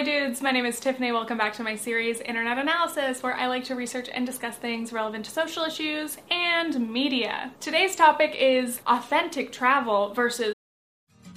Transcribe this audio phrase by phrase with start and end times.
[0.00, 1.12] my dudes, my name is Tiffany.
[1.12, 4.94] Welcome back to my series Internet Analysis, where I like to research and discuss things
[4.94, 7.52] relevant to social issues and media.
[7.60, 10.54] Today's topic is authentic travel versus.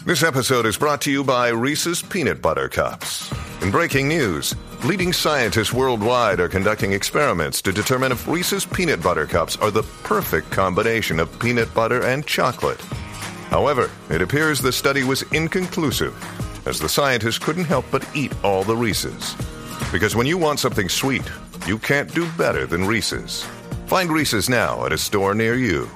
[0.06, 3.30] This episode is brought to you by Reese's Peanut Butter Cups.
[3.62, 4.56] In breaking news,
[4.86, 9.84] leading scientists worldwide are conducting experiments to determine if Reese's Peanut Butter Cups are the
[10.04, 12.80] perfect combination of peanut butter and chocolate.
[13.50, 16.16] However, it appears the study was inconclusive,
[16.66, 19.36] as the scientists couldn't help but eat all the Reese's.
[19.92, 21.30] Because when you want something sweet,
[21.68, 23.44] you can't do better than Reese's.
[23.88, 25.90] Find Reese's now at a store near you.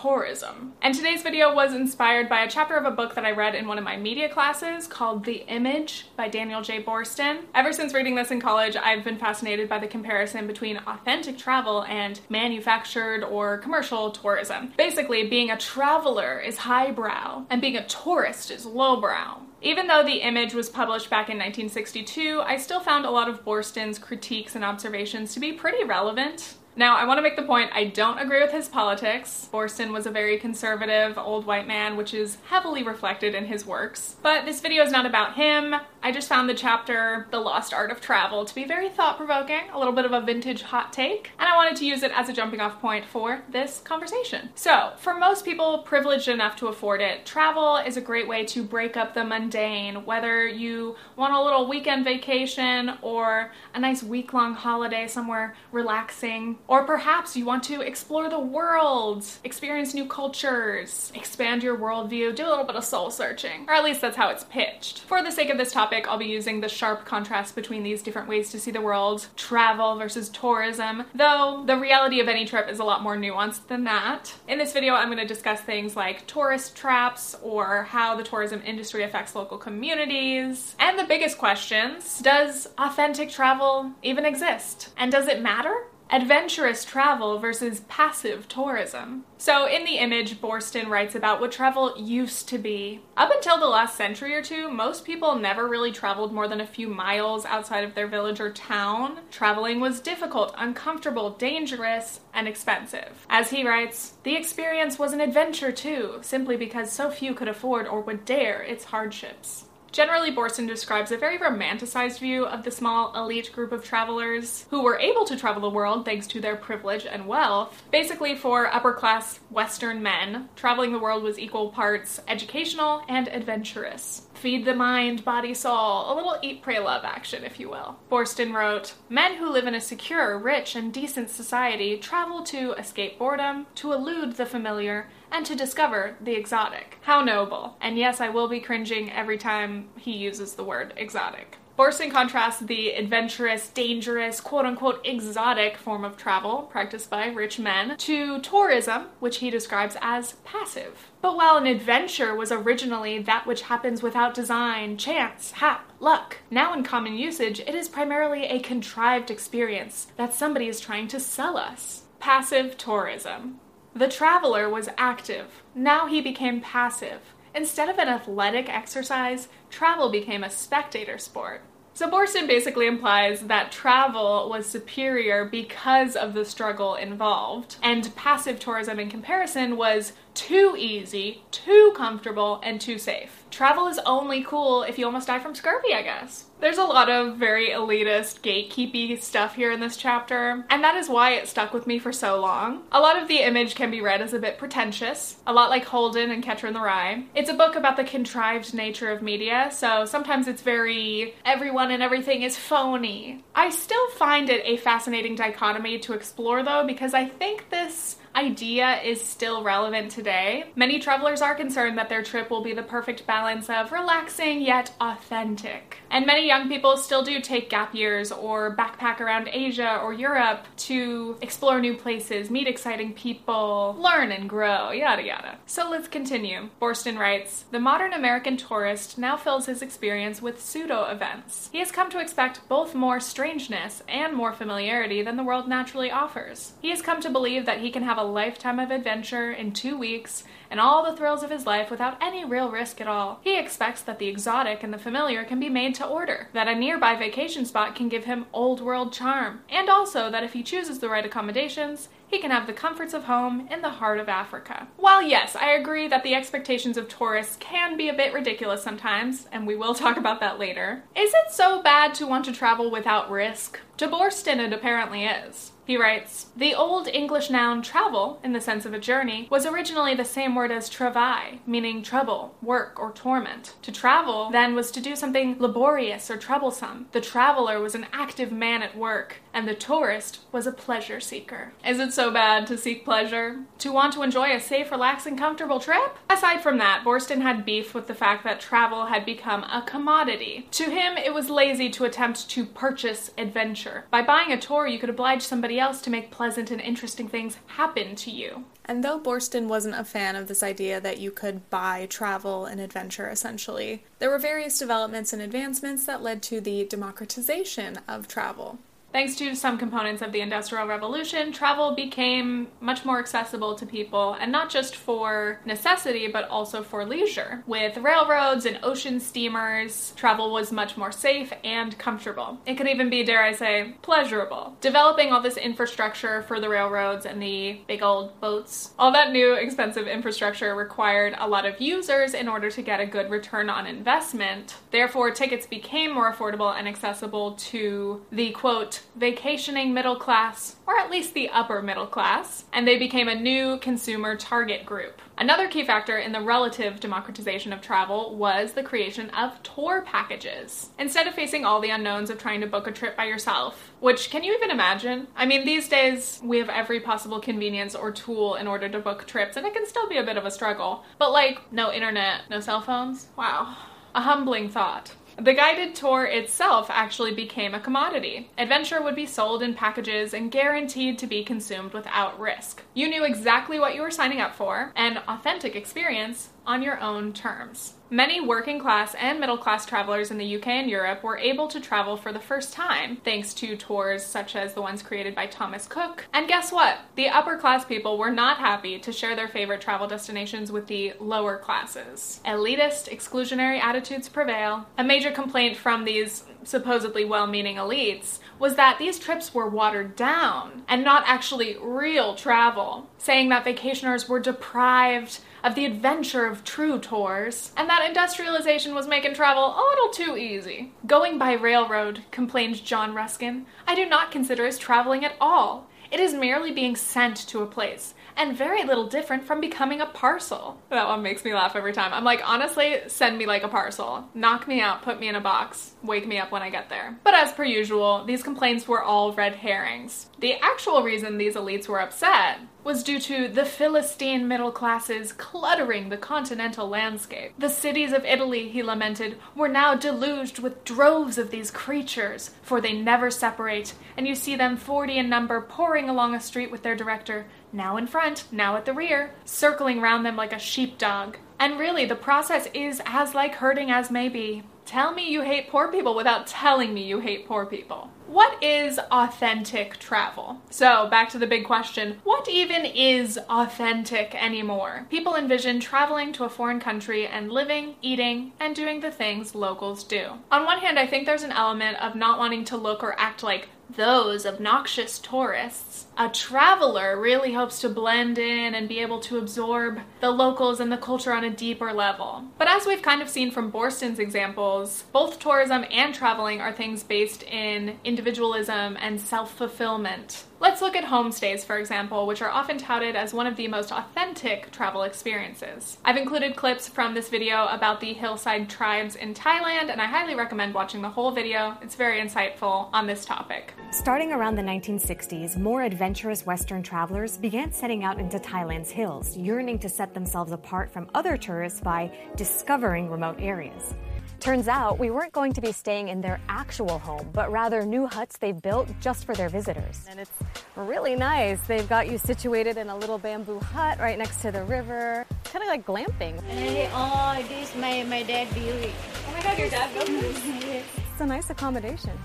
[0.00, 0.74] Tourism.
[0.80, 3.66] And today's video was inspired by a chapter of a book that I read in
[3.66, 6.82] one of my media classes called The Image by Daniel J.
[6.82, 7.40] Boorstin.
[7.54, 11.84] Ever since reading this in college, I've been fascinated by the comparison between authentic travel
[11.84, 14.72] and manufactured or commercial tourism.
[14.76, 19.40] Basically, being a traveler is highbrow and being a tourist is lowbrow.
[19.60, 23.44] Even though the image was published back in 1962, I still found a lot of
[23.44, 26.54] Boorstin's critiques and observations to be pretty relevant.
[26.78, 29.48] Now, I want to make the point I don't agree with his politics.
[29.52, 34.14] Boorstin was a very conservative old white man, which is heavily reflected in his works.
[34.22, 35.74] But this video is not about him.
[36.00, 39.68] I just found the chapter, The Lost Art of Travel, to be very thought provoking,
[39.72, 42.28] a little bit of a vintage hot take, and I wanted to use it as
[42.28, 44.50] a jumping off point for this conversation.
[44.54, 48.62] So, for most people privileged enough to afford it, travel is a great way to
[48.62, 54.32] break up the mundane, whether you want a little weekend vacation or a nice week
[54.32, 61.10] long holiday somewhere relaxing or perhaps you want to explore the world, experience new cultures,
[61.16, 63.64] expand your worldview, do a little bit of soul searching.
[63.66, 65.00] Or at least that's how it's pitched.
[65.00, 68.28] For the sake of this topic, I'll be using the sharp contrast between these different
[68.28, 72.78] ways to see the world travel versus tourism, though the reality of any trip is
[72.78, 74.34] a lot more nuanced than that.
[74.46, 78.62] In this video, I'm going to discuss things like tourist traps or how the tourism
[78.64, 80.76] industry affects local communities.
[80.78, 84.90] And the biggest questions does authentic travel even exist?
[84.96, 85.74] And does it matter?
[86.10, 89.24] Adventurous travel versus passive tourism.
[89.36, 93.00] So, in the image, Boorstin writes about what travel used to be.
[93.16, 96.66] Up until the last century or two, most people never really traveled more than a
[96.66, 99.18] few miles outside of their village or town.
[99.30, 103.26] Traveling was difficult, uncomfortable, dangerous, and expensive.
[103.28, 107.86] As he writes, the experience was an adventure too, simply because so few could afford
[107.86, 109.66] or would dare its hardships.
[109.90, 114.82] Generally, Boorstin describes a very romanticized view of the small elite group of travelers who
[114.82, 117.82] were able to travel the world thanks to their privilege and wealth.
[117.90, 124.27] Basically, for upper class Western men, traveling the world was equal parts educational and adventurous.
[124.38, 127.98] Feed the mind, body, soul, a little eat, pray, love action, if you will.
[128.08, 133.18] Boorstin wrote Men who live in a secure, rich, and decent society travel to escape
[133.18, 136.98] boredom, to elude the familiar, and to discover the exotic.
[137.02, 137.76] How noble.
[137.80, 141.57] And yes, I will be cringing every time he uses the word exotic.
[141.78, 147.96] Boorstin contrasts the adventurous, dangerous, quote unquote exotic form of travel practiced by rich men
[147.98, 151.12] to tourism, which he describes as passive.
[151.22, 156.74] But while an adventure was originally that which happens without design, chance, hap, luck, now
[156.74, 161.56] in common usage, it is primarily a contrived experience that somebody is trying to sell
[161.56, 162.02] us.
[162.18, 163.60] Passive tourism.
[163.94, 165.62] The traveler was active.
[165.76, 167.20] Now he became passive.
[167.54, 171.62] Instead of an athletic exercise, travel became a spectator sport.
[171.98, 178.60] So Boorstin basically implies that travel was superior because of the struggle involved, and passive
[178.60, 183.44] tourism in comparison was too easy, too comfortable, and too safe.
[183.50, 186.44] Travel is only cool if you almost die from scurvy, I guess.
[186.60, 191.08] There's a lot of very elitist, gatekeepy stuff here in this chapter, and that is
[191.08, 192.82] why it stuck with me for so long.
[192.92, 195.84] A lot of the image can be read as a bit pretentious, a lot like
[195.84, 197.24] Holden and Catcher in the Rye.
[197.34, 202.02] It's a book about the contrived nature of media, so sometimes it's very everyone and
[202.02, 203.44] everything is phony.
[203.54, 209.02] I still find it a fascinating dichotomy to explore though, because I think this idea
[209.02, 210.64] is still relevant today.
[210.76, 214.92] Many travelers are concerned that their trip will be the perfect balance of relaxing yet
[215.00, 215.98] authentic.
[216.12, 220.66] And many young people still do take gap years or backpack around Asia or Europe
[220.88, 225.58] to explore new places, meet exciting people, learn and grow, yada yada.
[225.66, 226.68] So let's continue.
[226.80, 231.70] Boorstin writes The modern American tourist now fills his experience with pseudo events.
[231.72, 236.12] He has come to expect both more strangeness and more familiarity than the world naturally
[236.12, 236.74] offers.
[236.80, 239.98] He has come to believe that he can have a lifetime of adventure in two
[239.98, 243.40] weeks and all the thrills of his life without any real risk at all.
[243.42, 246.74] He expects that the exotic and the familiar can be made to order, that a
[246.74, 250.98] nearby vacation spot can give him old world charm, and also that if he chooses
[250.98, 254.86] the right accommodations, he can have the comforts of home in the heart of Africa.
[254.96, 259.46] While yes, I agree that the expectations of tourists can be a bit ridiculous sometimes,
[259.50, 262.90] and we will talk about that later, is it so bad to want to travel
[262.90, 263.80] without risk?
[263.96, 265.72] To Boorstin, it apparently is.
[265.88, 270.14] He writes The old English noun travel, in the sense of a journey, was originally
[270.14, 273.74] the same word as travail, meaning trouble, work, or torment.
[273.82, 277.06] To travel, then, was to do something laborious or troublesome.
[277.12, 281.72] The traveler was an active man at work, and the tourist was a pleasure seeker.
[281.84, 283.56] Is it so bad to seek pleasure?
[283.78, 286.16] To want to enjoy a safe, relaxing, comfortable trip?
[286.30, 290.68] Aside from that, Boorstin had beef with the fact that travel had become a commodity.
[290.70, 294.04] To him, it was lazy to attempt to purchase adventure.
[294.12, 297.56] By buying a tour, you could oblige somebody else to make pleasant and interesting things
[297.66, 298.64] happen to you.
[298.84, 302.80] And though Boorstin wasn't a fan of this idea that you could buy travel and
[302.80, 308.78] adventure essentially, there were various developments and advancements that led to the democratization of travel.
[309.10, 314.36] Thanks to some components of the Industrial Revolution, travel became much more accessible to people,
[314.38, 317.64] and not just for necessity, but also for leisure.
[317.66, 322.58] With railroads and ocean steamers, travel was much more safe and comfortable.
[322.66, 324.76] It could even be, dare I say, pleasurable.
[324.82, 329.54] Developing all this infrastructure for the railroads and the big old boats, all that new
[329.54, 333.86] expensive infrastructure required a lot of users in order to get a good return on
[333.86, 334.76] investment.
[334.90, 341.10] Therefore, tickets became more affordable and accessible to the quote, vacationing middle class, or at
[341.10, 345.20] least the upper middle class, and they became a new consumer target group.
[345.36, 350.90] Another key factor in the relative democratization of travel was the creation of tour packages.
[350.98, 354.30] Instead of facing all the unknowns of trying to book a trip by yourself, which
[354.30, 355.28] can you even imagine?
[355.36, 359.26] I mean, these days we have every possible convenience or tool in order to book
[359.26, 361.04] trips, and it can still be a bit of a struggle.
[361.18, 363.28] But like, no internet, no cell phones?
[363.36, 363.76] Wow.
[364.14, 365.14] A humbling thought.
[365.40, 368.50] The guided tour itself actually became a commodity.
[368.58, 372.82] Adventure would be sold in packages and guaranteed to be consumed without risk.
[372.92, 377.32] You knew exactly what you were signing up for, an authentic experience on your own
[377.32, 377.94] terms.
[378.10, 381.78] Many working class and middle class travelers in the UK and Europe were able to
[381.78, 385.86] travel for the first time thanks to tours such as the ones created by Thomas
[385.86, 386.24] Cook.
[386.32, 387.00] And guess what?
[387.16, 391.12] The upper class people were not happy to share their favorite travel destinations with the
[391.20, 392.40] lower classes.
[392.46, 394.86] Elitist, exclusionary attitudes prevail.
[394.96, 400.16] A major complaint from these supposedly well meaning elites was that these trips were watered
[400.16, 406.64] down and not actually real travel, saying that vacationers were deprived of the adventure of
[406.64, 410.92] true tours, and that industrialization was making travel a little too easy.
[411.06, 415.88] Going by railroad, complained John Ruskin, I do not consider as traveling at all.
[416.10, 420.06] It is merely being sent to a place, and very little different from becoming a
[420.06, 420.80] parcel.
[420.88, 422.14] That one makes me laugh every time.
[422.14, 424.26] I'm like, honestly, send me like a parcel.
[424.32, 427.18] Knock me out, put me in a box, wake me up when I get there.
[427.24, 430.30] But as per usual, these complaints were all red herrings.
[430.38, 436.08] The actual reason these elites were upset was due to the Philistine middle classes cluttering
[436.08, 437.52] the continental landscape.
[437.58, 442.80] The cities of Italy, he lamented, were now deluged with droves of these creatures, for
[442.80, 446.82] they never separate, and you see them forty in number pouring along a street with
[446.82, 451.36] their director, now in front, now at the rear, circling round them like a sheepdog.
[451.60, 454.62] And really, the process is as like herding as may be.
[454.86, 458.10] Tell me you hate poor people without telling me you hate poor people.
[458.28, 460.60] What is authentic travel?
[460.68, 465.06] So, back to the big question what even is authentic anymore?
[465.08, 470.04] People envision traveling to a foreign country and living, eating, and doing the things locals
[470.04, 470.32] do.
[470.52, 473.42] On one hand, I think there's an element of not wanting to look or act
[473.42, 476.07] like those obnoxious tourists.
[476.20, 480.90] A traveler really hopes to blend in and be able to absorb the locals and
[480.90, 482.42] the culture on a deeper level.
[482.58, 487.04] But as we've kind of seen from Boorstin's examples, both tourism and traveling are things
[487.04, 490.42] based in individualism and self fulfillment.
[490.60, 493.92] Let's look at homestays, for example, which are often touted as one of the most
[493.92, 495.98] authentic travel experiences.
[496.04, 500.34] I've included clips from this video about the hillside tribes in Thailand, and I highly
[500.34, 501.78] recommend watching the whole video.
[501.80, 503.72] It's very insightful on this topic.
[503.92, 509.78] Starting around the 1960s, more adventurous Western travelers began setting out into Thailand's hills, yearning
[509.80, 513.94] to set themselves apart from other tourists by discovering remote areas.
[514.40, 518.06] Turns out we weren't going to be staying in their actual home, but rather new
[518.06, 520.06] huts they've built just for their visitors.
[520.08, 520.30] And it's
[520.76, 521.60] really nice.
[521.66, 525.26] They've got you situated in a little bamboo hut right next to the river.
[525.44, 526.40] Kind of like glamping.
[526.44, 528.94] Hey, oh, this my my dad built it.
[529.28, 530.84] Oh my god, your dad built this?
[531.12, 532.18] It's a nice accommodation.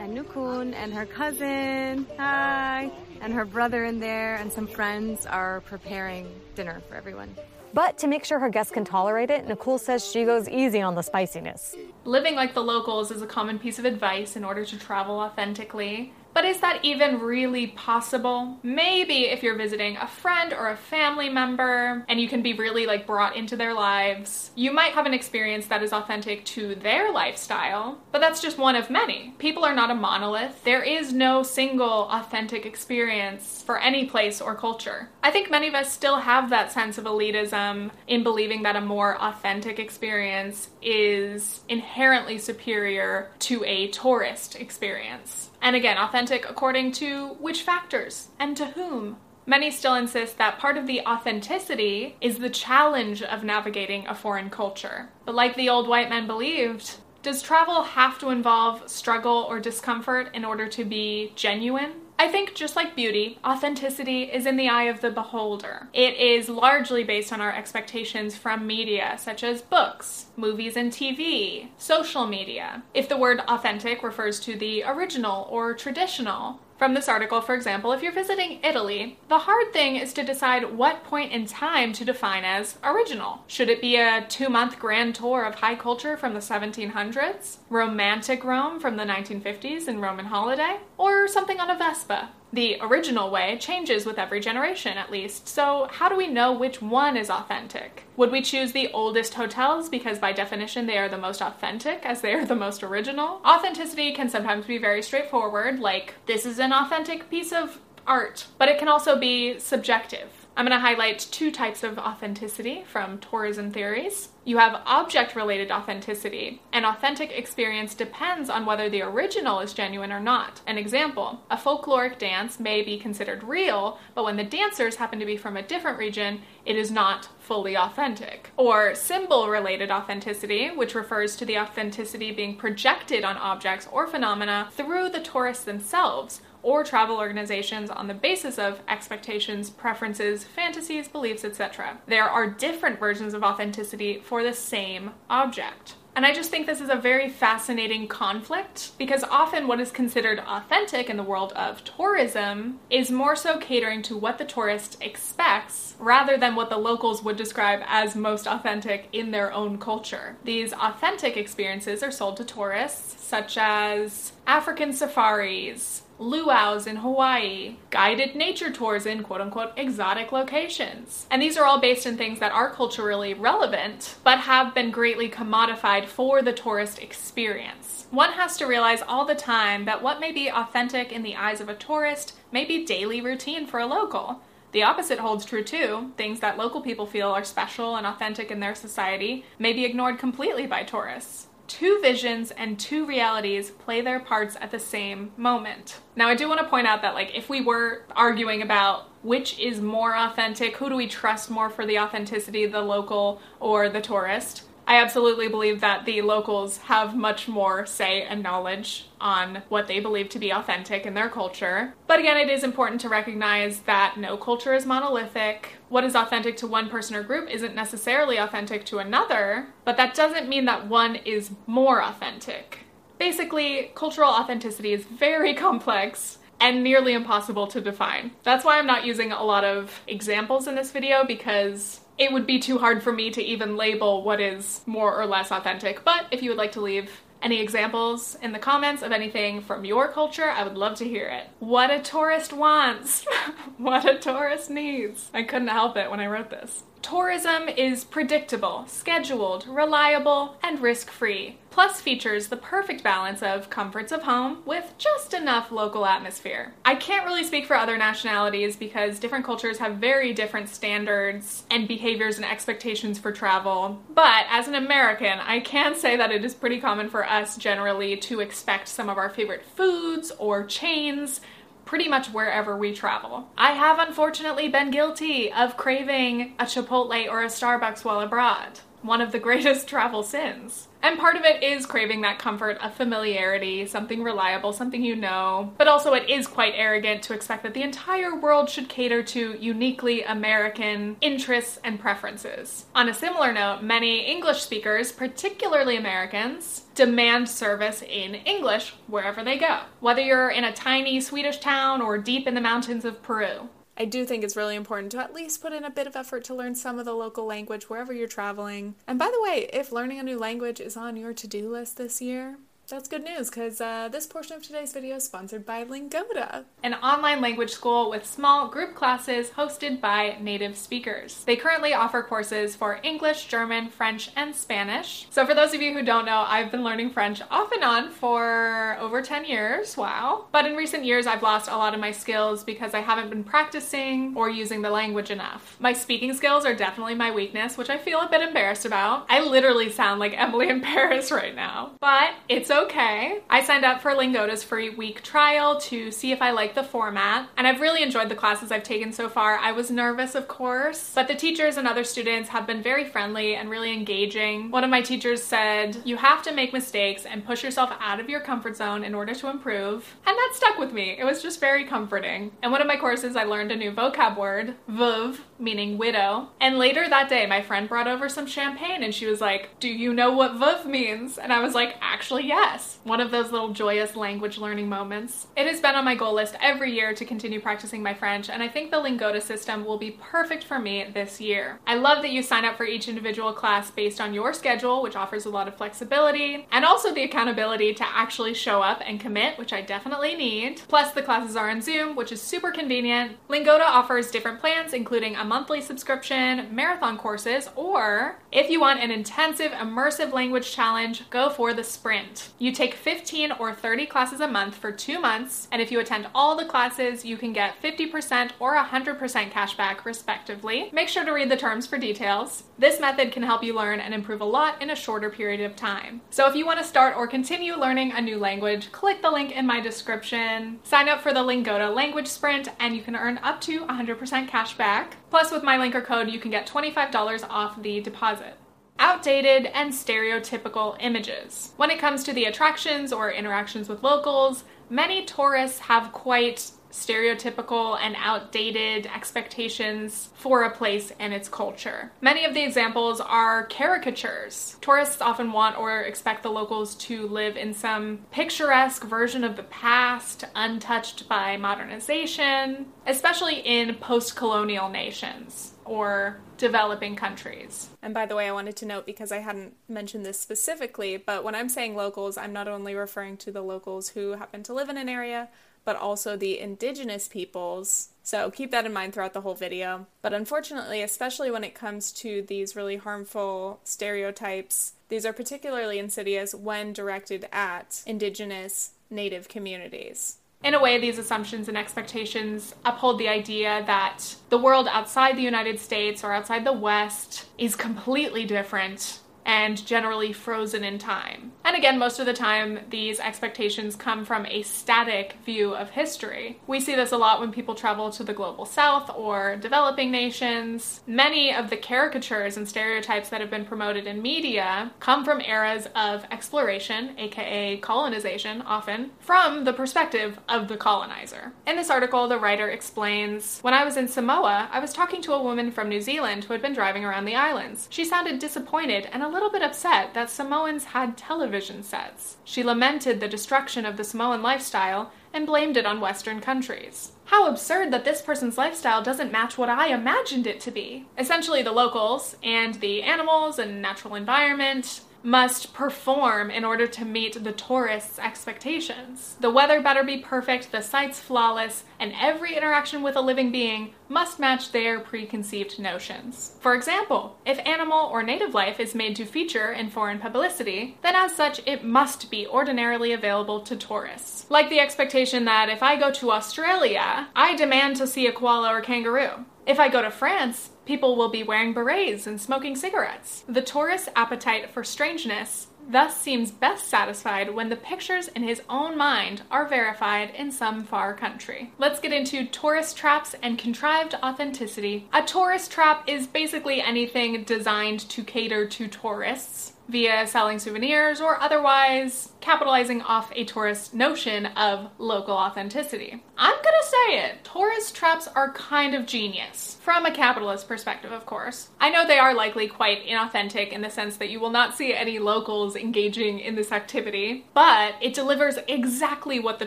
[0.00, 2.90] And Nukun and her cousin, hi,
[3.20, 7.36] and her brother in there, and some friends are preparing dinner for everyone.
[7.74, 10.94] But to make sure her guests can tolerate it, Nicole says she goes easy on
[10.94, 11.76] the spiciness.
[12.04, 16.12] Living like the locals is a common piece of advice in order to travel authentically.
[16.32, 18.58] But is that even really possible?
[18.62, 22.86] Maybe if you're visiting a friend or a family member and you can be really
[22.86, 27.12] like brought into their lives, you might have an experience that is authentic to their
[27.12, 29.34] lifestyle, but that's just one of many.
[29.38, 30.62] People are not a monolith.
[30.62, 35.08] There is no single authentic experience for any place or culture.
[35.22, 38.80] I think many of us still have that sense of elitism in believing that a
[38.80, 45.50] more authentic experience is inherently superior to a tourist experience.
[45.60, 49.16] And again, authentic according to which factors and to whom.
[49.44, 54.50] Many still insist that part of the authenticity is the challenge of navigating a foreign
[54.50, 55.08] culture.
[55.24, 60.30] But like the old white men believed, does travel have to involve struggle or discomfort
[60.32, 61.94] in order to be genuine?
[62.20, 65.88] I think just like beauty, authenticity is in the eye of the beholder.
[65.94, 71.68] It is largely based on our expectations from media, such as books, movies and TV,
[71.78, 72.82] social media.
[72.92, 77.92] If the word authentic refers to the original or traditional, from this article, for example,
[77.92, 82.06] if you're visiting Italy, the hard thing is to decide what point in time to
[82.06, 83.44] define as original.
[83.48, 88.44] Should it be a two month grand tour of high culture from the 1700s, romantic
[88.44, 92.30] Rome from the 1950s and Roman holiday, or something on a Vespa?
[92.52, 96.82] The original way changes with every generation, at least, so how do we know which
[96.82, 98.04] one is authentic?
[98.16, 102.22] Would we choose the oldest hotels because, by definition, they are the most authentic as
[102.22, 103.40] they are the most original?
[103.46, 108.68] Authenticity can sometimes be very straightforward, like, this is an authentic piece of art, but
[108.68, 110.39] it can also be subjective.
[110.56, 114.30] I'm going to highlight two types of authenticity from tourism theories.
[114.44, 116.60] You have object related authenticity.
[116.72, 120.60] An authentic experience depends on whether the original is genuine or not.
[120.66, 125.26] An example a folkloric dance may be considered real, but when the dancers happen to
[125.26, 128.50] be from a different region, it is not fully authentic.
[128.56, 134.68] Or symbol related authenticity, which refers to the authenticity being projected on objects or phenomena
[134.72, 141.44] through the tourists themselves or travel organizations on the basis of expectations, preferences, fantasies, beliefs,
[141.44, 141.98] etc.
[142.06, 145.94] There are different versions of authenticity for the same object.
[146.16, 150.40] And I just think this is a very fascinating conflict because often what is considered
[150.40, 155.94] authentic in the world of tourism is more so catering to what the tourist expects
[155.98, 160.36] rather than what the locals would describe as most authentic in their own culture.
[160.44, 168.36] These authentic experiences are sold to tourists, such as African safaris, luau's in Hawaii, guided
[168.36, 171.26] nature tours in quote unquote exotic locations.
[171.30, 175.30] And these are all based in things that are culturally relevant, but have been greatly
[175.30, 178.06] commodified for the tourist experience.
[178.10, 181.60] One has to realize all the time that what may be authentic in the eyes
[181.60, 184.42] of a tourist may be daily routine for a local.
[184.72, 186.12] The opposite holds true too.
[186.16, 190.18] Things that local people feel are special and authentic in their society may be ignored
[190.18, 196.00] completely by tourists two visions and two realities play their parts at the same moment.
[196.16, 199.56] Now, I do want to point out that, like, if we were arguing about which
[199.60, 204.00] is more authentic, who do we trust more for the authenticity, the local or the
[204.00, 209.86] tourist, I absolutely believe that the locals have much more say and knowledge on what
[209.86, 211.94] they believe to be authentic in their culture.
[212.06, 215.76] But again, it is important to recognize that no culture is monolithic.
[215.88, 220.14] What is authentic to one person or group isn't necessarily authentic to another, but that
[220.14, 222.80] doesn't mean that one is more authentic.
[223.18, 228.32] Basically, cultural authenticity is very complex and nearly impossible to define.
[228.42, 232.46] That's why I'm not using a lot of examples in this video because it would
[232.46, 236.04] be too hard for me to even label what is more or less authentic.
[236.04, 237.10] But if you would like to leave
[237.42, 241.26] any examples in the comments of anything from your culture, I would love to hear
[241.28, 241.48] it.
[241.60, 243.24] What a tourist wants,
[243.78, 245.30] what a tourist needs.
[245.32, 246.82] I couldn't help it when I wrote this.
[247.02, 254.12] Tourism is predictable, scheduled, reliable, and risk free, plus features the perfect balance of comforts
[254.12, 256.74] of home with just enough local atmosphere.
[256.84, 261.88] I can't really speak for other nationalities because different cultures have very different standards and
[261.88, 266.54] behaviors and expectations for travel, but as an American, I can say that it is
[266.54, 271.40] pretty common for us generally to expect some of our favorite foods or chains
[271.84, 273.50] pretty much wherever we travel.
[273.56, 279.20] I have unfortunately been guilty of craving a Chipotle or a Starbucks while abroad, one
[279.20, 280.88] of the greatest travel sins.
[281.02, 285.72] And part of it is craving that comfort of familiarity, something reliable, something you know.
[285.78, 289.56] But also, it is quite arrogant to expect that the entire world should cater to
[289.58, 292.84] uniquely American interests and preferences.
[292.94, 299.56] On a similar note, many English speakers, particularly Americans, demand service in English wherever they
[299.56, 303.70] go, whether you're in a tiny Swedish town or deep in the mountains of Peru.
[303.96, 306.44] I do think it's really important to at least put in a bit of effort
[306.44, 308.94] to learn some of the local language wherever you're traveling.
[309.06, 311.96] And by the way, if learning a new language is on your to do list
[311.96, 312.56] this year,
[312.90, 316.94] that's good news because uh, this portion of today's video is sponsored by Lingoda, an
[316.94, 321.44] online language school with small group classes hosted by native speakers.
[321.44, 325.28] They currently offer courses for English, German, French, and Spanish.
[325.30, 328.10] So, for those of you who don't know, I've been learning French off and on
[328.10, 329.96] for over 10 years.
[329.96, 330.46] Wow.
[330.50, 333.44] But in recent years, I've lost a lot of my skills because I haven't been
[333.44, 335.76] practicing or using the language enough.
[335.78, 339.26] My speaking skills are definitely my weakness, which I feel a bit embarrassed about.
[339.28, 343.40] I literally sound like Emily in Paris right now, but it's okay okay.
[343.50, 347.48] I signed up for Lingoda's free week trial to see if I like the format,
[347.56, 349.58] and I've really enjoyed the classes I've taken so far.
[349.58, 353.54] I was nervous, of course, but the teachers and other students have been very friendly
[353.54, 354.70] and really engaging.
[354.70, 358.28] One of my teachers said, You have to make mistakes and push yourself out of
[358.28, 360.16] your comfort zone in order to improve.
[360.26, 361.16] And that stuck with me.
[361.18, 362.52] It was just very comforting.
[362.62, 366.48] In one of my courses, I learned a new vocab word, veuve, meaning widow.
[366.60, 369.88] And later that day, my friend brought over some champagne and she was like, Do
[369.88, 371.36] you know what veuve means?
[371.36, 375.48] And I was like, Actually, yes yes, one of those little joyous language learning moments.
[375.56, 378.62] It has been on my goal list every year to continue practicing my French, and
[378.62, 381.80] I think the Lingoda system will be perfect for me this year.
[381.86, 385.16] I love that you sign up for each individual class based on your schedule, which
[385.16, 389.58] offers a lot of flexibility, and also the accountability to actually show up and commit,
[389.58, 390.82] which I definitely need.
[390.86, 393.36] Plus, the classes are on Zoom, which is super convenient.
[393.48, 399.10] Lingoda offers different plans, including a monthly subscription, marathon courses, or if you want an
[399.10, 402.50] intensive, immersive language challenge, go for the sprint.
[402.62, 406.28] You take 15 or 30 classes a month for two months, and if you attend
[406.34, 410.90] all the classes, you can get 50% or 100% cashback, respectively.
[410.92, 412.64] Make sure to read the terms for details.
[412.78, 415.74] This method can help you learn and improve a lot in a shorter period of
[415.74, 416.20] time.
[416.28, 419.52] So if you want to start or continue learning a new language, click the link
[419.52, 420.80] in my description.
[420.82, 425.12] Sign up for the Lingoda Language Sprint, and you can earn up to 100% cashback.
[425.30, 428.58] Plus, with my link or code, you can get $25 off the deposit
[429.00, 431.72] outdated, and stereotypical images.
[431.76, 437.98] When it comes to the attractions or interactions with locals, many tourists have quite stereotypical
[438.00, 442.12] and outdated expectations for a place and its culture.
[442.20, 444.76] Many of the examples are caricatures.
[444.80, 449.62] Tourists often want or expect the locals to live in some picturesque version of the
[449.64, 457.88] past, untouched by modernization, especially in post colonial nations or developing countries.
[458.02, 461.42] And by the way, I wanted to note because I hadn't mentioned this specifically, but
[461.42, 464.88] when I'm saying locals, I'm not only referring to the locals who happen to live
[464.88, 465.48] in an area,
[465.84, 468.10] but also the indigenous peoples.
[468.22, 470.06] So keep that in mind throughout the whole video.
[470.22, 476.54] But unfortunately, especially when it comes to these really harmful stereotypes, these are particularly insidious
[476.54, 480.36] when directed at indigenous native communities.
[480.62, 485.42] In a way, these assumptions and expectations uphold the idea that the world outside the
[485.42, 491.52] United States or outside the West is completely different and generally frozen in time.
[491.64, 496.58] And again, most of the time, these expectations come from a static view of history.
[496.66, 501.00] We see this a lot when people travel to the global south or developing nations.
[501.06, 505.88] Many of the caricatures and stereotypes that have been promoted in media come from eras
[505.94, 511.52] of exploration, aka colonization, often from the perspective of the colonizer.
[511.66, 515.32] In this article, the writer explains When I was in Samoa, I was talking to
[515.32, 517.88] a woman from New Zealand who had been driving around the islands.
[517.90, 522.36] She sounded disappointed and a little bit upset that Samoans had television sets.
[522.44, 527.12] She lamented the destruction of the Samoan lifestyle and blamed it on Western countries.
[527.26, 531.06] How absurd that this person's lifestyle doesn't match what I imagined it to be.
[531.16, 537.42] Essentially, the locals and the animals and natural environment must perform in order to meet
[537.42, 539.36] the tourists' expectations.
[539.40, 543.94] The weather better be perfect, the sights flawless, and every interaction with a living being
[544.08, 546.56] must match their preconceived notions.
[546.60, 551.14] For example, if animal or native life is made to feature in foreign publicity, then
[551.14, 554.46] as such it must be ordinarily available to tourists.
[554.50, 558.72] Like the expectation that if I go to Australia, I demand to see a koala
[558.72, 559.44] or kangaroo.
[559.70, 563.44] If I go to France, people will be wearing berets and smoking cigarettes.
[563.48, 568.98] The tourist's appetite for strangeness thus seems best satisfied when the pictures in his own
[568.98, 571.72] mind are verified in some far country.
[571.78, 575.08] Let's get into tourist traps and contrived authenticity.
[575.12, 581.40] A tourist trap is basically anything designed to cater to tourists via selling souvenirs or
[581.40, 586.22] otherwise capitalizing off a tourist notion of local authenticity.
[586.42, 587.44] I'm gonna say it.
[587.44, 589.76] Tourist traps are kind of genius.
[589.82, 591.68] From a capitalist perspective, of course.
[591.78, 594.94] I know they are likely quite inauthentic in the sense that you will not see
[594.94, 599.66] any locals engaging in this activity, but it delivers exactly what the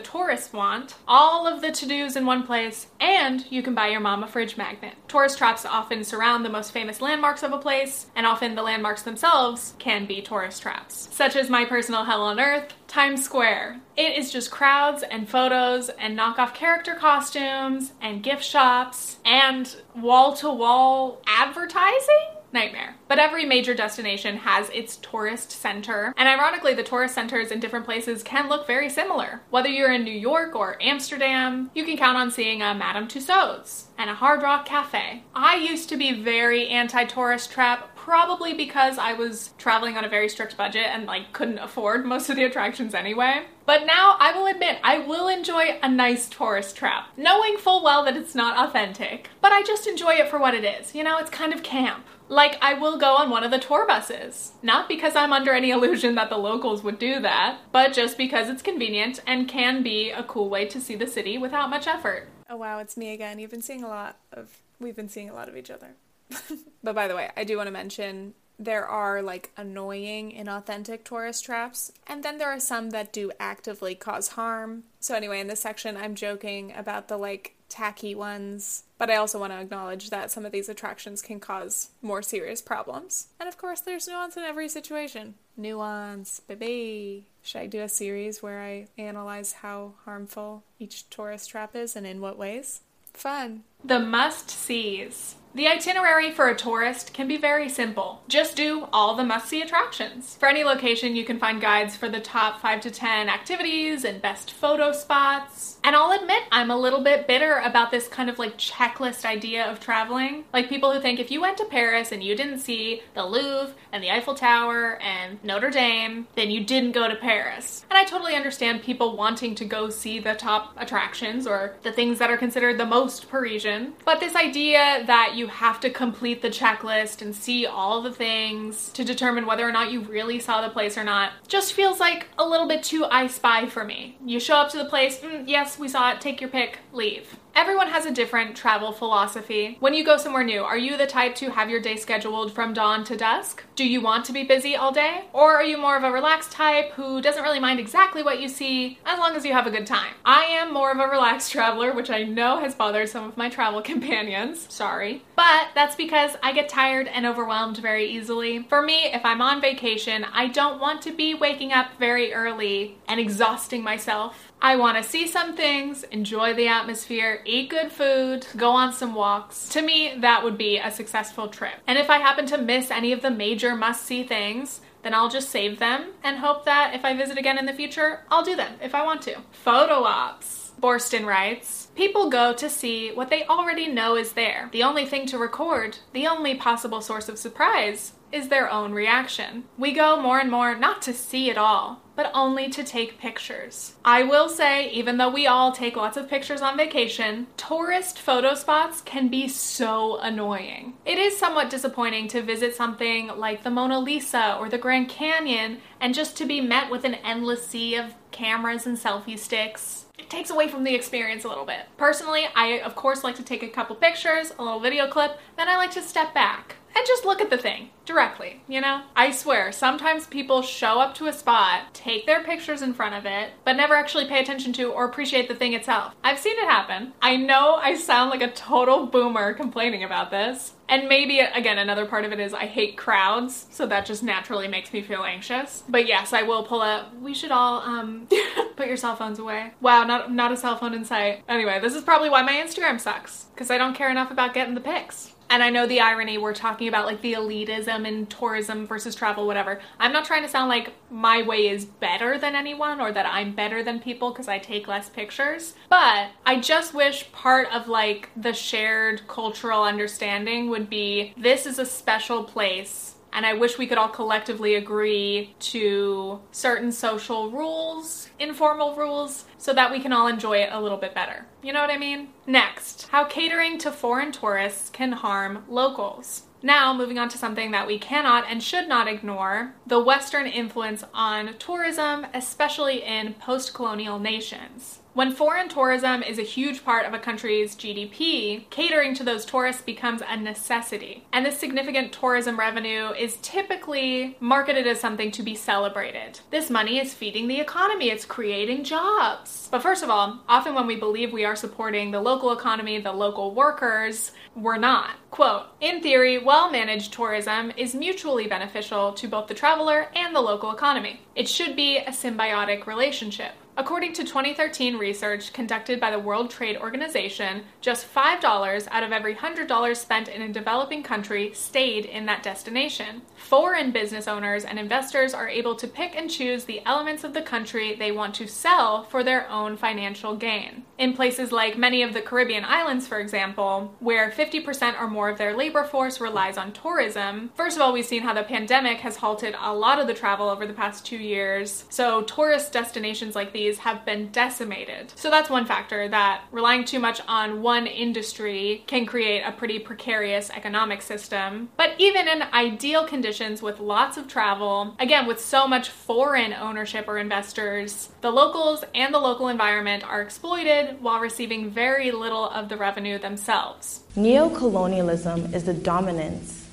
[0.00, 4.00] tourists want all of the to dos in one place, and you can buy your
[4.00, 4.94] mom a fridge magnet.
[5.06, 9.02] Tourist traps often surround the most famous landmarks of a place, and often the landmarks
[9.02, 13.80] themselves can be tourist traps, such as my personal hell on earth, Times Square.
[13.96, 20.32] It is just crowds and photos and knockoff character costumes and gift shops and wall
[20.34, 22.33] to wall advertising?
[22.54, 22.94] Nightmare.
[23.08, 27.84] But every major destination has its tourist center, and ironically, the tourist centers in different
[27.84, 29.42] places can look very similar.
[29.50, 33.84] Whether you're in New York or Amsterdam, you can count on seeing a Madame Tussauds
[33.98, 35.22] and a Hard Rock Cafe.
[35.34, 40.10] I used to be very anti tourist trap probably because I was traveling on a
[40.10, 43.46] very strict budget and like couldn't afford most of the attractions anyway.
[43.64, 48.04] But now I will admit I will enjoy a nice tourist trap, knowing full well
[48.04, 49.30] that it's not authentic.
[49.40, 50.94] But I just enjoy it for what it is.
[50.94, 52.04] You know, it's kind of camp.
[52.28, 54.52] Like, I will go on one of the tour buses.
[54.62, 58.48] Not because I'm under any illusion that the locals would do that, but just because
[58.48, 62.28] it's convenient and can be a cool way to see the city without much effort.
[62.48, 63.38] Oh wow, it's me again.
[63.38, 65.94] You've been seeing a lot of we've been seeing a lot of each other.
[66.82, 71.44] but by the way, I do want to mention there are like annoying, inauthentic tourist
[71.44, 74.84] traps, and then there are some that do actively cause harm.
[75.00, 79.40] So, anyway, in this section, I'm joking about the like tacky ones, but I also
[79.40, 83.26] want to acknowledge that some of these attractions can cause more serious problems.
[83.40, 85.34] And of course, there's nuance in every situation.
[85.56, 87.26] Nuance, baby.
[87.42, 92.06] Should I do a series where I analyze how harmful each tourist trap is and
[92.06, 92.82] in what ways?
[93.12, 93.64] Fun.
[93.86, 95.34] The must sees.
[95.54, 98.24] The itinerary for a tourist can be very simple.
[98.26, 100.34] Just do all the must see attractions.
[100.40, 104.20] For any location, you can find guides for the top 5 to 10 activities and
[104.20, 105.78] best photo spots.
[105.84, 109.64] And I'll admit, I'm a little bit bitter about this kind of like checklist idea
[109.70, 110.44] of traveling.
[110.52, 113.76] Like people who think if you went to Paris and you didn't see the Louvre
[113.92, 117.86] and the Eiffel Tower and Notre Dame, then you didn't go to Paris.
[117.90, 122.18] And I totally understand people wanting to go see the top attractions or the things
[122.18, 123.73] that are considered the most Parisian.
[124.04, 128.90] But this idea that you have to complete the checklist and see all the things
[128.90, 132.28] to determine whether or not you really saw the place or not just feels like
[132.38, 134.18] a little bit too I spy for me.
[134.24, 137.36] You show up to the place, mm, yes, we saw it, take your pick, leave.
[137.56, 139.76] Everyone has a different travel philosophy.
[139.78, 142.74] When you go somewhere new, are you the type to have your day scheduled from
[142.74, 143.62] dawn to dusk?
[143.76, 145.26] Do you want to be busy all day?
[145.32, 148.48] Or are you more of a relaxed type who doesn't really mind exactly what you
[148.48, 150.14] see as long as you have a good time?
[150.24, 153.48] I am more of a relaxed traveler, which I know has bothered some of my
[153.48, 154.66] travel companions.
[154.68, 155.22] Sorry.
[155.36, 158.64] But that's because I get tired and overwhelmed very easily.
[158.68, 162.98] For me, if I'm on vacation, I don't want to be waking up very early
[163.06, 164.50] and exhausting myself.
[164.64, 169.14] I want to see some things, enjoy the atmosphere, eat good food, go on some
[169.14, 169.68] walks.
[169.68, 171.74] To me, that would be a successful trip.
[171.86, 175.28] And if I happen to miss any of the major must see things, then I'll
[175.28, 178.56] just save them and hope that if I visit again in the future, I'll do
[178.56, 179.36] them if I want to.
[179.50, 180.72] Photo ops.
[180.80, 184.70] Boorstin writes, People go to see what they already know is there.
[184.72, 189.64] The only thing to record, the only possible source of surprise, is their own reaction.
[189.76, 193.94] We go more and more not to see it all, but only to take pictures.
[194.04, 198.54] I will say, even though we all take lots of pictures on vacation, tourist photo
[198.54, 200.94] spots can be so annoying.
[201.04, 205.78] It is somewhat disappointing to visit something like the Mona Lisa or the Grand Canyon
[206.00, 210.06] and just to be met with an endless sea of cameras and selfie sticks.
[210.18, 211.86] It takes away from the experience a little bit.
[211.96, 215.68] Personally, I of course like to take a couple pictures, a little video clip, then
[215.68, 219.02] I like to step back and just look at the thing directly, you know?
[219.16, 223.26] I swear, sometimes people show up to a spot, take their pictures in front of
[223.26, 226.14] it, but never actually pay attention to or appreciate the thing itself.
[226.22, 227.12] I've seen it happen.
[227.22, 230.74] I know I sound like a total boomer complaining about this.
[230.86, 234.68] And maybe, again, another part of it is I hate crowds, so that just naturally
[234.68, 235.82] makes me feel anxious.
[235.88, 237.18] But yes, I will pull up.
[237.20, 238.28] We should all um,
[238.76, 239.72] put your cell phones away.
[239.80, 241.42] Wow, not, not a cell phone in sight.
[241.48, 244.74] Anyway, this is probably why my Instagram sucks, because I don't care enough about getting
[244.74, 245.33] the pics.
[245.50, 249.46] And I know the irony, we're talking about like the elitism in tourism versus travel,
[249.46, 249.80] whatever.
[249.98, 253.54] I'm not trying to sound like my way is better than anyone or that I'm
[253.54, 255.74] better than people because I take less pictures.
[255.88, 261.78] But I just wish part of like the shared cultural understanding would be this is
[261.78, 268.30] a special place and I wish we could all collectively agree to certain social rules,
[268.38, 271.46] informal rules, so that we can all enjoy it a little bit better.
[271.62, 272.28] You know what I mean?
[272.46, 276.44] Next, how catering to foreign tourists can harm locals.
[276.62, 281.04] Now, moving on to something that we cannot and should not ignore the Western influence
[281.12, 285.00] on tourism, especially in post colonial nations.
[285.14, 289.80] When foreign tourism is a huge part of a country's GDP, catering to those tourists
[289.80, 291.24] becomes a necessity.
[291.32, 296.40] And this significant tourism revenue is typically marketed as something to be celebrated.
[296.50, 299.68] This money is feeding the economy, it's creating jobs.
[299.70, 303.12] But first of all, often when we believe we are supporting the local economy, the
[303.12, 305.10] local workers, we're not.
[305.30, 310.40] Quote In theory, well managed tourism is mutually beneficial to both the traveler and the
[310.40, 311.20] local economy.
[311.36, 313.52] It should be a symbiotic relationship.
[313.76, 319.34] According to 2013 research conducted by the World Trade Organization, just $5 out of every
[319.34, 323.22] $100 spent in a developing country stayed in that destination.
[323.34, 327.42] Foreign business owners and investors are able to pick and choose the elements of the
[327.42, 330.84] country they want to sell for their own financial gain.
[330.96, 335.38] In places like many of the Caribbean islands, for example, where 50% or more of
[335.38, 339.16] their labor force relies on tourism, first of all, we've seen how the pandemic has
[339.16, 341.84] halted a lot of the travel over the past two years.
[341.90, 345.12] So, tourist destinations like these have been decimated.
[345.16, 349.78] So that's one factor that relying too much on one industry can create a pretty
[349.78, 351.70] precarious economic system.
[351.76, 357.08] But even in ideal conditions with lots of travel, again, with so much foreign ownership
[357.08, 362.68] or investors, the locals and the local environment are exploited while receiving very little of
[362.68, 364.00] the revenue themselves.
[364.16, 366.66] Neocolonialism is the dominance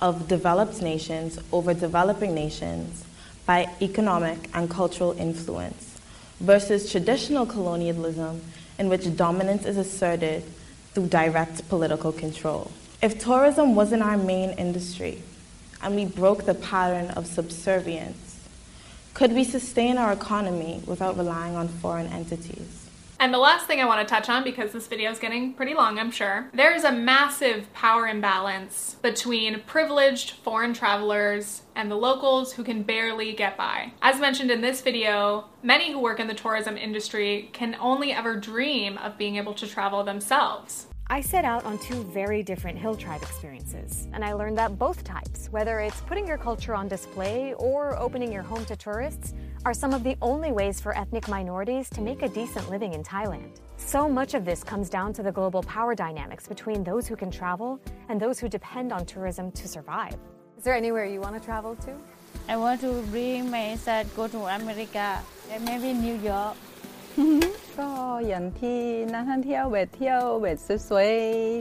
[0.00, 3.04] of developed nations over developing nations
[3.46, 5.87] by economic and cultural influence
[6.40, 8.40] versus traditional colonialism,
[8.78, 10.44] in which dominance is asserted
[10.94, 12.70] through direct political control.
[13.02, 15.22] If tourism wasn't our main industry
[15.82, 18.38] and we broke the pattern of subservience,
[19.14, 22.87] could we sustain our economy without relying on foreign entities?
[23.20, 25.74] And the last thing I want to touch on, because this video is getting pretty
[25.74, 31.96] long, I'm sure, there is a massive power imbalance between privileged foreign travelers and the
[31.96, 33.92] locals who can barely get by.
[34.02, 38.36] As mentioned in this video, many who work in the tourism industry can only ever
[38.36, 40.86] dream of being able to travel themselves.
[41.10, 45.04] I set out on two very different hill tribe experiences, and I learned that both
[45.04, 49.32] types, whether it's putting your culture on display or opening your home to tourists,
[49.64, 53.02] are some of the only ways for ethnic minorities to make a decent living in
[53.02, 53.56] Thailand.
[53.78, 57.30] So much of this comes down to the global power dynamics between those who can
[57.30, 60.14] travel and those who depend on tourism to survive.
[60.58, 61.96] Is there anywhere you want to travel to?
[62.50, 66.54] I want to bring my son go to America and maybe New York.
[67.79, 67.89] ก็
[68.27, 68.79] อย่างที่
[69.13, 71.11] นักท่องเที่ยวเวทเที่ยวเวทสวย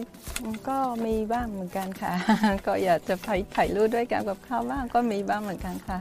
[0.09, 2.14] ๆก็มีบ้างเหมือนกันค่ะ
[2.66, 5.98] ก็อยากจะไปถ่ายรูปด้วยกันกับเขาบ้างก็มีบ้างเหมือนกันค่ะ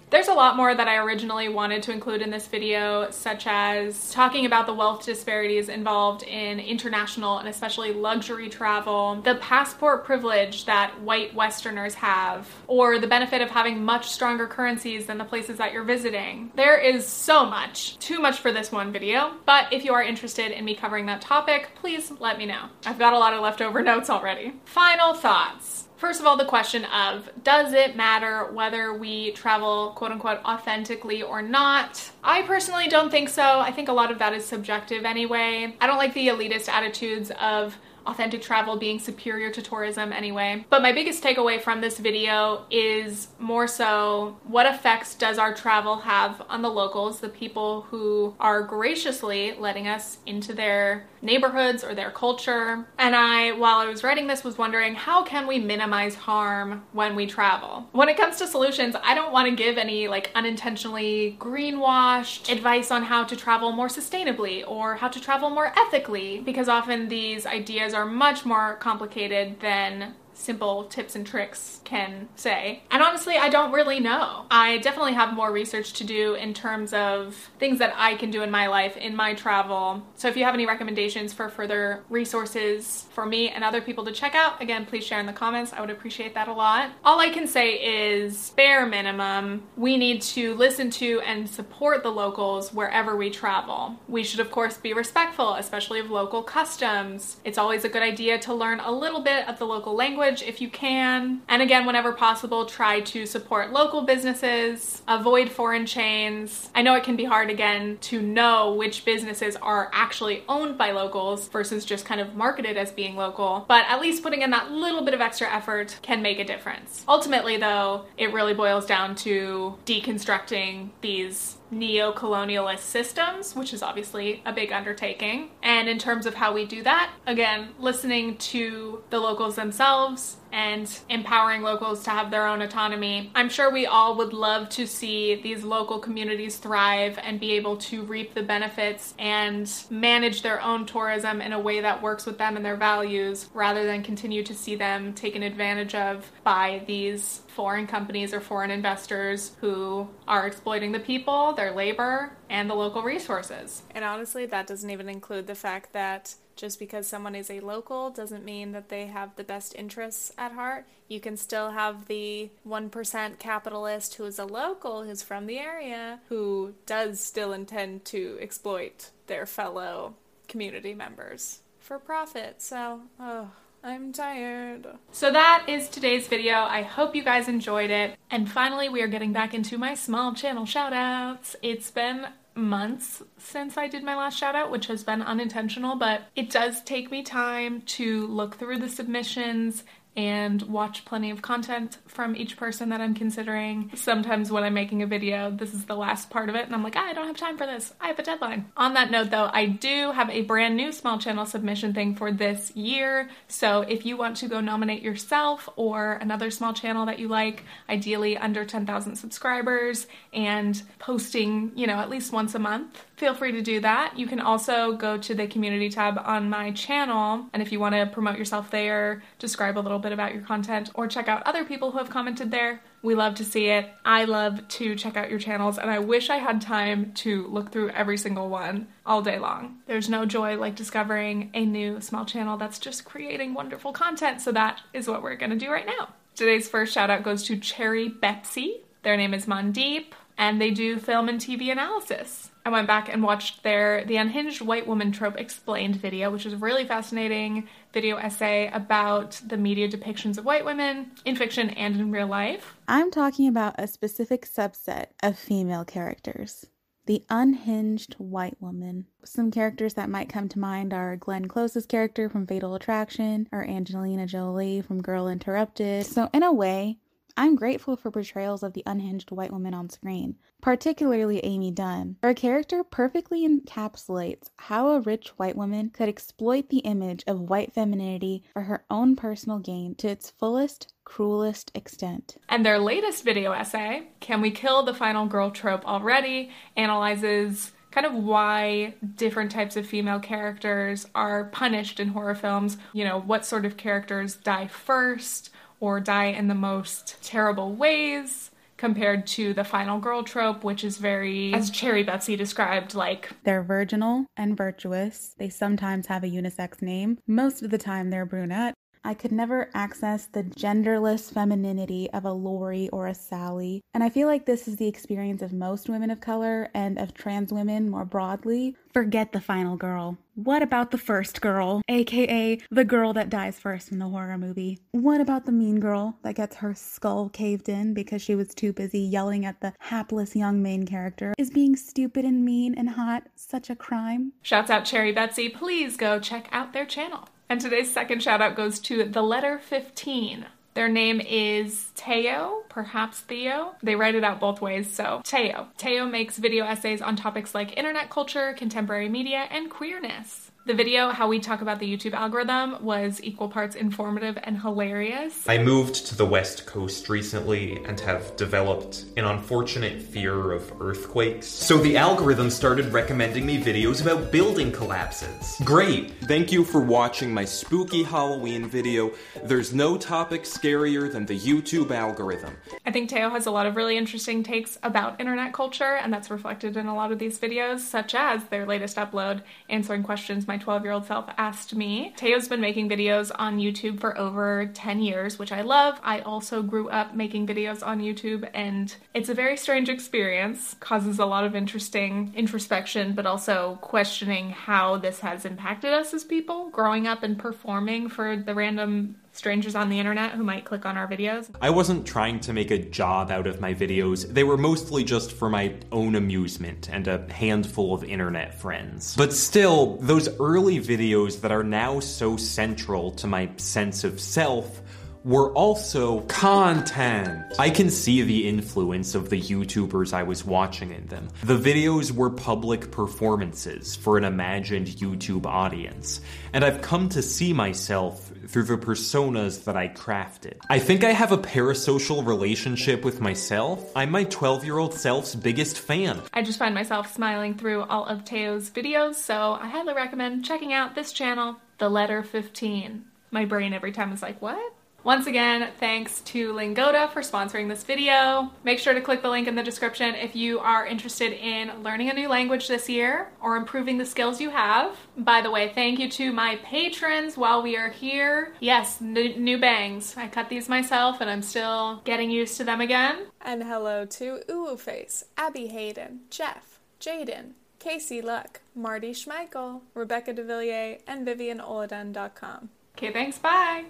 [0.11, 4.11] There's a lot more that I originally wanted to include in this video, such as
[4.11, 10.65] talking about the wealth disparities involved in international and especially luxury travel, the passport privilege
[10.65, 15.57] that white Westerners have, or the benefit of having much stronger currencies than the places
[15.57, 16.49] that you're visiting.
[16.55, 20.52] There is so much, too much for this one video, but if you are interested
[20.52, 22.68] in me covering that topic, please let me know.
[22.86, 24.52] I've got a lot of leftover notes already.
[24.64, 25.88] Final thoughts.
[25.96, 31.24] First of all, the question of does it matter whether we travel quote unquote authentically
[31.24, 32.12] or not?
[32.22, 33.58] I personally don't think so.
[33.58, 35.74] I think a lot of that is subjective anyway.
[35.80, 37.76] I don't like the elitist attitudes of
[38.10, 40.64] authentic travel being superior to tourism anyway.
[40.68, 45.96] But my biggest takeaway from this video is more so what effects does our travel
[46.00, 51.94] have on the locals, the people who are graciously letting us into their neighborhoods or
[51.94, 52.86] their culture.
[52.98, 57.14] And I, while I was writing this, was wondering how can we minimize harm when
[57.14, 57.88] we travel?
[57.92, 62.90] When it comes to solutions, I don't want to give any like unintentionally greenwashed advice
[62.90, 67.46] on how to travel more sustainably or how to travel more ethically because often these
[67.46, 72.82] ideas are much more complicated than simple tips and tricks can say.
[72.90, 74.46] And honestly, I don't really know.
[74.50, 78.42] I definitely have more research to do in terms of things that I can do
[78.42, 80.02] in my life, in my travel.
[80.14, 84.12] So if you have any recommendations for further resources for me and other people to
[84.12, 85.72] check out, again, please share in the comments.
[85.72, 86.90] I would appreciate that a lot.
[87.04, 92.10] All I can say is bare minimum, we need to listen to and support the
[92.10, 93.96] locals wherever we travel.
[94.08, 97.38] We should, of course, be respectful, especially of local customs.
[97.44, 100.60] It's always a good idea to learn a little bit of the local language if
[100.60, 101.42] you can.
[101.48, 106.70] And again, whenever possible, try to support local businesses, avoid foreign chains.
[106.74, 110.92] I know it can be hard again to know which businesses are actually owned by
[110.92, 114.70] locals versus just kind of marketed as being local, but at least putting in that
[114.70, 117.04] little bit of extra effort can make a difference.
[117.08, 124.42] Ultimately, though, it really boils down to deconstructing these neo colonialist systems, which is obviously
[124.44, 125.50] a big undertaking.
[125.62, 131.00] And in terms of how we do that, again, listening to the locals themselves, and
[131.08, 133.30] empowering locals to have their own autonomy.
[133.34, 137.76] I'm sure we all would love to see these local communities thrive and be able
[137.78, 142.38] to reap the benefits and manage their own tourism in a way that works with
[142.38, 147.42] them and their values rather than continue to see them taken advantage of by these
[147.48, 153.02] foreign companies or foreign investors who are exploiting the people, their labor, and the local
[153.02, 153.82] resources.
[153.92, 158.10] And honestly, that doesn't even include the fact that just because someone is a local
[158.10, 160.84] doesn't mean that they have the best interests at heart.
[161.08, 166.20] You can still have the 1% capitalist who is a local, who's from the area,
[166.28, 170.16] who does still intend to exploit their fellow
[170.48, 172.60] community members for profit.
[172.60, 173.50] So, oh.
[173.82, 174.86] I'm tired.
[175.10, 176.56] So that is today's video.
[176.56, 178.18] I hope you guys enjoyed it.
[178.30, 181.56] And finally, we are getting back into my small channel shoutouts.
[181.62, 182.26] It's been
[182.60, 186.82] months since I did my last shout out, which has been unintentional, but it does
[186.82, 189.84] take me time to look through the submissions
[190.16, 193.90] and watch plenty of content from each person that I'm considering.
[193.94, 196.82] Sometimes when I'm making a video, this is the last part of it, and I'm
[196.82, 197.94] like, ah, I don't have time for this.
[198.00, 198.70] I have a deadline.
[198.76, 202.32] On that note, though, I do have a brand new small channel submission thing for
[202.32, 203.30] this year.
[203.48, 207.64] So if you want to go nominate yourself or another small channel that you like,
[207.88, 213.52] ideally under 10,000 subscribers, and posting, you know, at least once a month, feel free
[213.52, 214.18] to do that.
[214.18, 217.94] You can also go to the community tab on my channel, and if you want
[217.94, 221.64] to promote yourself there, describe a little bit about your content, or check out other
[221.64, 223.90] people who have commented there, we love to see it.
[224.04, 227.70] I love to check out your channels, and I wish I had time to look
[227.70, 229.78] through every single one all day long.
[229.86, 234.52] There's no joy like discovering a new small channel that's just creating wonderful content, so
[234.52, 236.08] that is what we're gonna do right now.
[236.34, 238.80] Today's first shout out goes to Cherry Betsy.
[239.02, 242.49] Their name is Mandeep, and they do film and TV analysis.
[242.64, 246.52] I went back and watched their The Unhinged White Woman Trope Explained video, which is
[246.52, 251.96] a really fascinating video essay about the media depictions of white women in fiction and
[251.96, 252.76] in real life.
[252.86, 256.66] I'm talking about a specific subset of female characters.
[257.06, 259.06] The unhinged white woman.
[259.24, 263.64] Some characters that might come to mind are Glenn Close's character from Fatal Attraction or
[263.64, 266.06] Angelina Jolie from Girl Interrupted.
[266.06, 266.98] So, in a way,
[267.36, 272.16] I'm grateful for portrayals of the unhinged white woman on screen, particularly Amy Dunne.
[272.22, 277.72] Her character perfectly encapsulates how a rich white woman could exploit the image of white
[277.72, 282.36] femininity for her own personal gain to its fullest, cruelest extent.
[282.48, 286.50] And their latest video essay, Can We Kill the Final Girl Trope Already?
[286.76, 292.78] analyzes kind of why different types of female characters are punished in horror films.
[292.92, 298.50] You know, what sort of characters die first or die in the most terrible ways
[298.76, 303.62] compared to the final girl trope, which is very, as Cherry Betsy described, like they're
[303.62, 305.34] virginal and virtuous.
[305.36, 307.18] They sometimes have a unisex name.
[307.26, 308.74] Most of the time, they're brunette.
[309.04, 313.82] I could never access the genderless femininity of a Lori or a Sally.
[313.94, 317.14] And I feel like this is the experience of most women of color and of
[317.14, 318.76] trans women more broadly.
[318.92, 320.18] Forget the final girl.
[320.34, 324.78] What about the first girl, aka the girl that dies first in the horror movie?
[324.92, 328.72] What about the mean girl that gets her skull caved in because she was too
[328.72, 331.34] busy yelling at the hapless young main character?
[331.38, 334.32] Is being stupid and mean and hot such a crime?
[334.42, 335.48] Shouts out Cherry Betsy.
[335.48, 337.28] Please go check out their channel.
[337.50, 340.46] And today's second shout out goes to the letter 15.
[340.74, 343.74] Their name is Teo, perhaps Theo.
[343.82, 345.66] They write it out both ways, so Teo.
[345.76, 350.52] Teo makes video essays on topics like internet culture, contemporary media, and queerness.
[350.70, 355.48] The video, How We Talk About the YouTube Algorithm, was equal parts informative and hilarious.
[355.48, 361.48] I moved to the West Coast recently and have developed an unfortunate fear of earthquakes.
[361.48, 365.60] So the algorithm started recommending me videos about building collapses.
[365.64, 366.12] Great!
[366.28, 369.10] Thank you for watching my spooky Halloween video.
[369.42, 372.56] There's no topic scarier than the YouTube algorithm.
[372.86, 376.30] I think Teo has a lot of really interesting takes about internet culture, and that's
[376.30, 380.59] reflected in a lot of these videos, such as their latest upload, answering questions my
[380.60, 382.14] 12 year old self asked me.
[382.16, 385.98] Teo's been making videos on YouTube for over 10 years, which I love.
[386.02, 391.18] I also grew up making videos on YouTube, and it's a very strange experience, causes
[391.18, 396.70] a lot of interesting introspection, but also questioning how this has impacted us as people,
[396.70, 400.98] growing up and performing for the random strangers on the internet who might click on
[400.98, 401.48] our videos.
[401.62, 404.28] I wasn't trying to make a job out of my videos.
[404.28, 409.16] They were mostly just for my own amusement and a handful of internet friends.
[409.16, 414.82] But still, those early videos that are now so central to my sense of self
[415.24, 417.54] were also content.
[417.58, 421.28] I can see the influence of the YouTubers I was watching in them.
[421.42, 426.20] The videos were public performances for an imagined YouTube audience,
[426.52, 430.54] and I've come to see myself through the personas that I crafted.
[430.68, 433.92] I think I have a parasocial relationship with myself.
[433.94, 436.20] I'm my 12 year old self's biggest fan.
[436.32, 440.72] I just find myself smiling through all of Teo's videos, so I highly recommend checking
[440.72, 443.04] out this channel, The Letter 15.
[443.30, 444.72] My brain every time is like, what?
[445.02, 448.50] Once again, thanks to Lingoda for sponsoring this video.
[448.64, 452.10] Make sure to click the link in the description if you are interested in learning
[452.10, 454.94] a new language this year or improving the skills you have.
[455.16, 458.52] By the way, thank you to my patrons while we are here.
[458.60, 460.14] Yes, new bangs.
[460.18, 463.26] I cut these myself and I'm still getting used to them again.
[463.40, 471.00] And hello to Uwu Face, Abby Hayden, Jeff, Jaden, Casey Luck, Marty Schmeichel, Rebecca DeVilliers,
[471.06, 472.68] and VivianOladen.com.
[472.98, 473.38] Okay, thanks.
[473.38, 473.84] Bye.